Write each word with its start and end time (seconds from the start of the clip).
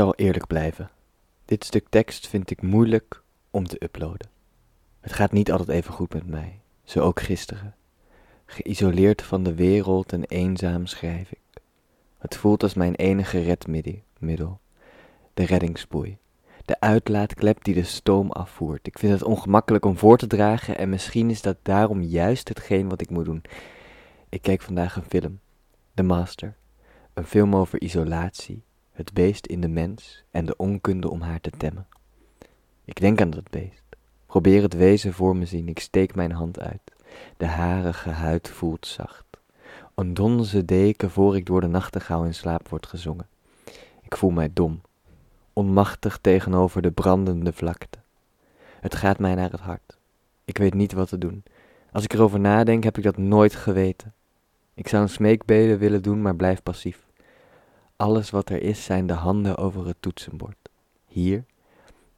zal 0.00 0.14
eerlijk 0.14 0.46
blijven. 0.46 0.90
Dit 1.44 1.64
stuk 1.64 1.86
tekst 1.88 2.28
vind 2.28 2.50
ik 2.50 2.62
moeilijk 2.62 3.22
om 3.50 3.66
te 3.66 3.84
uploaden. 3.84 4.30
Het 5.00 5.12
gaat 5.12 5.32
niet 5.32 5.50
altijd 5.50 5.68
even 5.68 5.92
goed 5.92 6.14
met 6.14 6.26
mij, 6.26 6.60
zo 6.84 7.00
ook 7.00 7.20
gisteren. 7.20 7.74
Geïsoleerd 8.46 9.22
van 9.22 9.42
de 9.42 9.54
wereld 9.54 10.12
en 10.12 10.24
eenzaam 10.24 10.86
schrijf 10.86 11.30
ik. 11.30 11.62
Het 12.18 12.36
voelt 12.36 12.62
als 12.62 12.74
mijn 12.74 12.94
enige 12.94 13.40
redmiddel, 13.40 14.60
de 15.34 15.44
reddingsboei, 15.44 16.18
de 16.64 16.80
uitlaatklep 16.80 17.64
die 17.64 17.74
de 17.74 17.84
stoom 17.84 18.30
afvoert. 18.30 18.86
Ik 18.86 18.98
vind 18.98 19.12
het 19.12 19.22
ongemakkelijk 19.22 19.84
om 19.84 19.96
voor 19.96 20.18
te 20.18 20.26
dragen 20.26 20.78
en 20.78 20.88
misschien 20.88 21.30
is 21.30 21.42
dat 21.42 21.56
daarom 21.62 22.02
juist 22.02 22.48
hetgeen 22.48 22.88
wat 22.88 23.00
ik 23.00 23.10
moet 23.10 23.24
doen. 23.24 23.42
Ik 24.28 24.42
kijk 24.42 24.62
vandaag 24.62 24.96
een 24.96 25.04
film, 25.08 25.40
The 25.94 26.02
Master, 26.02 26.56
een 27.14 27.26
film 27.26 27.56
over 27.56 27.80
isolatie, 27.80 28.62
het 29.00 29.12
beest 29.12 29.46
in 29.46 29.60
de 29.60 29.68
mens 29.68 30.24
en 30.30 30.46
de 30.46 30.56
onkunde 30.56 31.10
om 31.10 31.20
haar 31.20 31.40
te 31.40 31.50
temmen. 31.50 31.86
Ik 32.84 33.00
denk 33.00 33.20
aan 33.20 33.30
dat 33.30 33.50
beest, 33.50 33.82
probeer 34.26 34.62
het 34.62 34.74
wezen 34.74 35.12
voor 35.12 35.36
me 35.36 35.46
zien, 35.46 35.68
ik 35.68 35.78
steek 35.78 36.14
mijn 36.14 36.32
hand 36.32 36.60
uit. 36.60 36.80
De 37.36 37.46
harige 37.46 38.10
huid 38.10 38.48
voelt 38.48 38.86
zacht. 38.86 39.24
Een 39.94 40.14
donze 40.14 40.64
deken 40.64 41.10
voor 41.10 41.36
ik 41.36 41.46
door 41.46 41.60
de 41.60 41.66
nachtegaal 41.66 42.24
in 42.24 42.34
slaap 42.34 42.68
word 42.68 42.86
gezongen. 42.86 43.28
Ik 44.02 44.16
voel 44.16 44.30
mij 44.30 44.50
dom, 44.52 44.80
onmachtig 45.52 46.18
tegenover 46.18 46.82
de 46.82 46.90
brandende 46.90 47.52
vlakte. 47.52 47.98
Het 48.80 48.94
gaat 48.94 49.18
mij 49.18 49.34
naar 49.34 49.50
het 49.50 49.60
hart. 49.60 49.98
Ik 50.44 50.58
weet 50.58 50.74
niet 50.74 50.92
wat 50.92 51.08
te 51.08 51.18
doen. 51.18 51.42
Als 51.92 52.04
ik 52.04 52.12
erover 52.12 52.40
nadenk, 52.40 52.84
heb 52.84 52.98
ik 52.98 53.04
dat 53.04 53.16
nooit 53.16 53.54
geweten. 53.54 54.14
Ik 54.74 54.88
zou 54.88 55.02
een 55.02 55.08
smeekbede 55.08 55.76
willen 55.76 56.02
doen, 56.02 56.22
maar 56.22 56.36
blijf 56.36 56.62
passief. 56.62 57.08
Alles 58.00 58.30
wat 58.30 58.50
er 58.50 58.62
is 58.62 58.84
zijn 58.84 59.06
de 59.06 59.12
handen 59.12 59.56
over 59.56 59.86
het 59.86 59.96
toetsenbord. 60.00 60.68
Hier, 61.06 61.44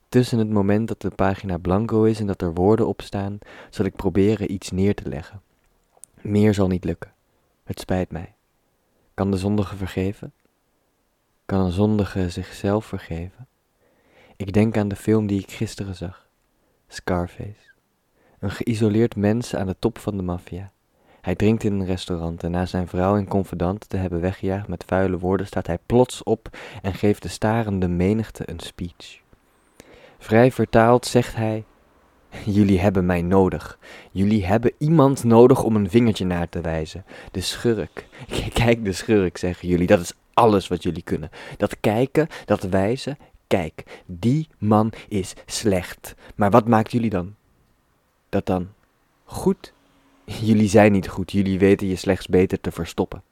tussen 0.09 0.39
het 0.39 0.51
moment 0.51 0.89
dat 0.89 1.01
de 1.01 1.11
pagina 1.11 1.59
blanco 1.59 2.05
is 2.05 2.21
en 2.21 2.27
dat 2.27 2.43
er 2.43 2.55
woorden 2.55 2.89
op 2.89 3.01
staan, 3.01 3.39
zal 3.71 3.85
ik 3.85 3.97
proberen 3.97 4.53
iets 4.53 4.71
neer 4.71 4.95
te 4.95 5.09
leggen. 5.09 5.43
Meer 6.21 6.55
zal 6.55 6.67
niet 6.67 6.85
lukken. 6.85 7.13
Het 7.65 7.81
spijt 7.81 8.11
mij. 8.11 8.35
Kan 9.15 9.31
de 9.31 9.37
zondige 9.37 9.77
vergeven? 9.77 10.33
Kan 11.47 11.61
een 11.61 11.73
zondige 11.73 12.31
zichzelf 12.31 12.85
vergeven? 12.85 13.47
Ik 14.37 14.53
denk 14.53 14.77
aan 14.77 14.89
de 14.89 14.97
film 14.97 15.27
die 15.27 15.41
ik 15.41 15.51
gisteren 15.51 15.95
zag. 15.95 16.29
Scarface. 16.89 17.71
Een 18.39 18.51
geïsoleerd 18.51 19.17
mens 19.17 19.55
aan 19.55 19.67
de 19.67 19.77
top 19.79 19.99
van 19.99 20.17
de 20.17 20.23
maffia. 20.23 20.73
Hij 21.23 21.35
drinkt 21.35 21.65
in 21.65 21.73
een 21.73 21.87
restaurant 21.87 22.43
en 22.43 22.51
na 22.51 22.67
zijn 22.67 22.89
vrouw 22.89 23.17
en 23.17 23.29
confidant 23.29 23.89
te 23.89 23.97
hebben 23.97 24.21
weggejaagd 24.21 24.69
met 24.69 24.85
vuile 24.87 25.19
woorden 25.19 25.47
staat 25.47 25.67
hij 25.67 25.79
plots 25.87 26.23
op 26.23 26.49
en 26.83 26.95
geeft 26.95 27.23
de 27.23 27.29
starende 27.29 27.89
menigte 27.89 28.51
een 28.51 28.61
speech. 28.61 29.21
Vrij 30.19 30.53
vertaald 30.53 31.07
zegt 31.07 31.35
hij: 31.37 31.65
Jullie 32.45 32.81
hebben 32.81 33.07
mij 33.07 33.23
nodig. 33.23 33.79
Jullie 34.11 34.47
hebben 34.47 34.73
iemand 34.79 35.25
nodig 35.25 35.63
om 35.63 35.77
een 35.77 35.91
vingertje 35.91 36.25
naar 36.25 36.49
te 36.49 36.61
wijzen. 36.61 37.05
De 37.31 37.41
schurk. 37.41 38.07
Kijk, 38.53 38.85
de 38.85 38.93
schurk, 38.93 39.37
zeggen 39.37 39.69
jullie. 39.69 39.87
Dat 39.87 40.01
is 40.01 40.13
alles 40.35 40.69
wat 40.69 40.83
jullie 40.83 41.03
kunnen. 41.03 41.31
Dat 41.57 41.81
kijken, 41.81 42.29
dat 42.45 42.63
wijzen. 42.63 43.19
Kijk, 43.47 44.03
die 44.07 44.49
man 44.59 44.93
is 45.09 45.35
slecht. 45.47 46.15
Maar 46.35 46.51
wat 46.51 46.69
maakt 46.69 46.93
jullie 46.93 47.11
dan? 47.11 47.35
Dat 48.29 48.47
dan 48.47 48.69
goed? 49.25 49.73
Jullie 50.49 50.69
zijn 50.69 50.93
niet 50.93 51.09
goed. 51.09 51.33
Jullie 51.33 51.59
weten 51.59 51.87
je 51.87 51.97
slechts 51.97 52.27
beter 52.27 52.61
te 52.61 52.73
verstoppen. 52.73 53.23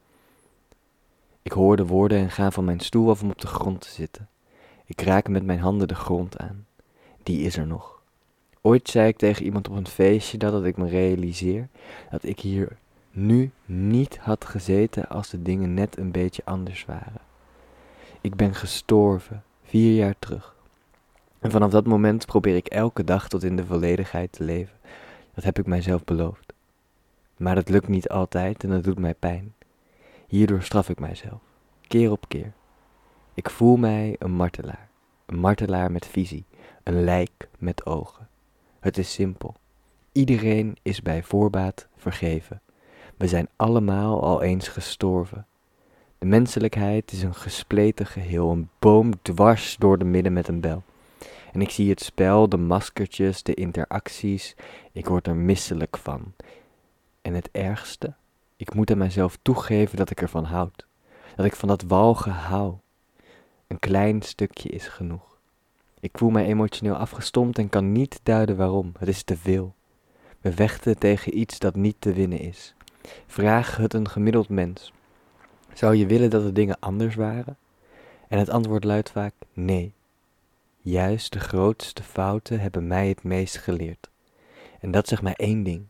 Ik 1.42 1.52
hoor 1.52 1.76
de 1.76 1.86
woorden 1.86 2.18
en 2.18 2.30
ga 2.30 2.50
van 2.50 2.64
mijn 2.64 2.80
stoel 2.80 3.10
af 3.10 3.22
om 3.22 3.30
op 3.30 3.40
de 3.40 3.46
grond 3.46 3.80
te 3.80 3.90
zitten. 3.90 4.28
Ik 4.84 5.00
raak 5.00 5.28
met 5.28 5.44
mijn 5.44 5.58
handen 5.58 5.88
de 5.88 5.94
grond 5.94 6.38
aan. 6.38 6.66
Die 7.22 7.42
is 7.42 7.56
er 7.56 7.66
nog. 7.66 8.02
Ooit 8.60 8.88
zei 8.88 9.08
ik 9.08 9.16
tegen 9.16 9.44
iemand 9.44 9.68
op 9.68 9.76
een 9.76 9.86
feestje 9.86 10.38
dat, 10.38 10.64
ik 10.64 10.76
me 10.76 10.88
realiseer 10.88 11.68
dat 12.10 12.24
ik 12.24 12.40
hier 12.40 12.76
nu 13.10 13.50
niet 13.64 14.18
had 14.18 14.44
gezeten 14.44 15.08
als 15.08 15.30
de 15.30 15.42
dingen 15.42 15.74
net 15.74 15.98
een 15.98 16.10
beetje 16.10 16.42
anders 16.44 16.84
waren. 16.84 17.20
Ik 18.20 18.34
ben 18.34 18.54
gestorven, 18.54 19.42
vier 19.64 19.94
jaar 19.94 20.14
terug. 20.18 20.54
En 21.38 21.50
vanaf 21.50 21.70
dat 21.70 21.86
moment 21.86 22.26
probeer 22.26 22.56
ik 22.56 22.66
elke 22.66 23.04
dag 23.04 23.28
tot 23.28 23.42
in 23.42 23.56
de 23.56 23.66
volledigheid 23.66 24.32
te 24.32 24.44
leven. 24.44 24.76
Dat 25.34 25.44
heb 25.44 25.58
ik 25.58 25.66
mijzelf 25.66 26.04
beloofd. 26.04 26.52
Maar 27.40 27.54
dat 27.54 27.68
lukt 27.68 27.88
niet 27.88 28.08
altijd 28.08 28.64
en 28.64 28.70
dat 28.70 28.84
doet 28.84 28.98
mij 28.98 29.14
pijn. 29.14 29.54
Hierdoor 30.26 30.62
straf 30.62 30.88
ik 30.88 31.00
mijzelf, 31.00 31.40
keer 31.86 32.10
op 32.10 32.28
keer. 32.28 32.52
Ik 33.34 33.50
voel 33.50 33.76
mij 33.76 34.16
een 34.18 34.30
martelaar, 34.30 34.88
een 35.26 35.38
martelaar 35.38 35.92
met 35.92 36.06
visie, 36.06 36.44
een 36.82 37.04
lijk 37.04 37.48
met 37.58 37.86
ogen. 37.86 38.28
Het 38.80 38.98
is 38.98 39.12
simpel. 39.12 39.54
Iedereen 40.12 40.76
is 40.82 41.02
bij 41.02 41.22
voorbaat 41.22 41.88
vergeven. 41.96 42.60
We 43.16 43.28
zijn 43.28 43.48
allemaal 43.56 44.22
al 44.22 44.42
eens 44.42 44.68
gestorven. 44.68 45.46
De 46.18 46.26
menselijkheid 46.26 47.12
is 47.12 47.22
een 47.22 47.34
gespleten 47.34 48.06
geheel, 48.06 48.50
een 48.50 48.68
boom 48.78 49.22
dwars 49.22 49.76
door 49.76 49.98
de 49.98 50.04
midden 50.04 50.32
met 50.32 50.48
een 50.48 50.60
bel. 50.60 50.82
En 51.52 51.60
ik 51.60 51.70
zie 51.70 51.90
het 51.90 52.00
spel, 52.00 52.48
de 52.48 52.56
maskertjes, 52.56 53.42
de 53.42 53.54
interacties. 53.54 54.56
Ik 54.92 55.06
word 55.06 55.26
er 55.26 55.36
misselijk 55.36 55.96
van. 55.96 56.32
En 57.22 57.34
het 57.34 57.48
ergste, 57.52 58.14
ik 58.56 58.74
moet 58.74 58.90
aan 58.90 58.98
mijzelf 58.98 59.38
toegeven 59.42 59.96
dat 59.96 60.10
ik 60.10 60.20
ervan 60.20 60.44
houd. 60.44 60.86
Dat 61.36 61.46
ik 61.46 61.56
van 61.56 61.68
dat 61.68 61.82
walgen 61.82 62.32
hou. 62.32 62.74
Een 63.66 63.78
klein 63.78 64.22
stukje 64.22 64.68
is 64.68 64.88
genoeg. 64.88 65.38
Ik 66.00 66.18
voel 66.18 66.30
mij 66.30 66.44
emotioneel 66.44 66.94
afgestompt 66.94 67.58
en 67.58 67.68
kan 67.68 67.92
niet 67.92 68.20
duiden 68.22 68.56
waarom. 68.56 68.92
Het 68.98 69.08
is 69.08 69.22
te 69.22 69.36
veel. 69.36 69.74
We 70.40 70.52
vechten 70.52 70.98
tegen 70.98 71.38
iets 71.38 71.58
dat 71.58 71.74
niet 71.74 71.96
te 71.98 72.12
winnen 72.12 72.40
is. 72.40 72.74
Vraag 73.26 73.76
het 73.76 73.94
een 73.94 74.08
gemiddeld 74.08 74.48
mens. 74.48 74.92
Zou 75.72 75.94
je 75.94 76.06
willen 76.06 76.30
dat 76.30 76.42
de 76.42 76.52
dingen 76.52 76.76
anders 76.80 77.14
waren? 77.14 77.56
En 78.28 78.38
het 78.38 78.48
antwoord 78.48 78.84
luidt 78.84 79.10
vaak 79.10 79.34
nee. 79.52 79.92
Juist 80.80 81.32
de 81.32 81.40
grootste 81.40 82.02
fouten 82.02 82.60
hebben 82.60 82.86
mij 82.86 83.08
het 83.08 83.22
meest 83.22 83.56
geleerd. 83.56 84.10
En 84.80 84.90
dat 84.90 85.08
zegt 85.08 85.22
mij 85.22 85.34
één 85.36 85.62
ding. 85.62 85.86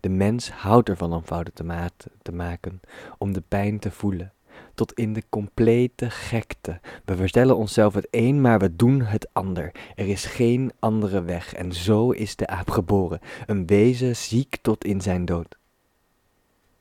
De 0.00 0.08
mens 0.08 0.50
houdt 0.50 0.88
ervan 0.88 1.12
om 1.12 1.22
fouten 1.22 1.52
te, 1.54 1.90
te 2.22 2.32
maken, 2.32 2.80
om 3.18 3.32
de 3.32 3.42
pijn 3.48 3.78
te 3.78 3.90
voelen, 3.90 4.32
tot 4.74 4.92
in 4.92 5.12
de 5.12 5.22
complete 5.28 6.10
gekte. 6.10 6.80
We 7.04 7.16
vertellen 7.16 7.56
onszelf 7.56 7.94
het 7.94 8.08
een, 8.10 8.40
maar 8.40 8.58
we 8.58 8.76
doen 8.76 9.00
het 9.02 9.28
ander. 9.32 9.72
Er 9.94 10.08
is 10.08 10.24
geen 10.24 10.72
andere 10.78 11.22
weg 11.22 11.54
en 11.54 11.72
zo 11.72 12.10
is 12.10 12.36
de 12.36 12.46
aap 12.46 12.70
geboren, 12.70 13.20
een 13.46 13.66
wezen 13.66 14.16
ziek 14.16 14.58
tot 14.62 14.84
in 14.84 15.00
zijn 15.00 15.24
dood. 15.24 15.56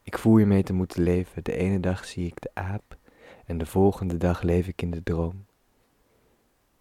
Ik 0.03 0.17
voel 0.17 0.37
hiermee 0.37 0.63
te 0.63 0.73
moeten 0.73 1.03
leven. 1.03 1.43
De 1.43 1.55
ene 1.55 1.79
dag 1.79 2.05
zie 2.05 2.25
ik 2.25 2.41
de 2.41 2.49
aap 2.53 2.97
en 3.45 3.57
de 3.57 3.65
volgende 3.65 4.17
dag 4.17 4.41
leef 4.41 4.67
ik 4.67 4.81
in 4.81 4.91
de 4.91 5.03
droom. 5.03 5.45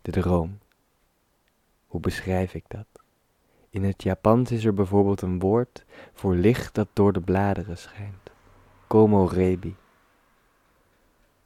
De 0.03 0.11
droom. 0.11 0.59
Hoe 1.87 2.01
beschrijf 2.01 2.55
ik 2.55 2.65
dat? 2.69 2.87
In 3.71 3.85
het 3.85 4.03
Japans 4.03 4.51
is 4.51 4.65
er 4.65 4.75
bijvoorbeeld 4.75 5.23
een 5.23 5.39
woord 5.39 5.85
voor 6.13 6.35
licht 6.35 6.75
dat 6.75 6.89
door 6.93 7.13
de 7.13 7.21
bladeren 7.21 7.79
schijnt. 7.79 8.31
Komorebi. 8.87 9.77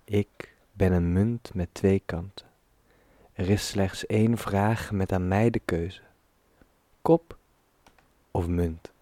Ik 0.04 0.54
ben 0.72 0.92
een 0.92 1.12
munt 1.12 1.54
met 1.54 1.68
twee 1.72 2.02
kanten. 2.06 2.46
Er 3.32 3.50
is 3.50 3.68
slechts 3.68 4.06
één 4.06 4.38
vraag 4.38 4.92
met 4.92 5.12
aan 5.12 5.28
mij 5.28 5.50
de 5.50 5.58
keuze: 5.64 6.02
kop 7.02 7.36
of 8.30 8.46
munt. 8.46 8.93